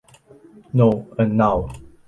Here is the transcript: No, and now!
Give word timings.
No, 0.73 1.13
and 1.19 1.37
now! 1.37 1.69